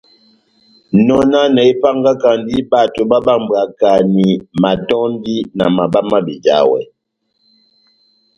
[1.05, 4.29] Nɔnanɛ épángakandi bato bábambwakani
[4.61, 6.79] matɔ́ndi na mabá má bejawɛ.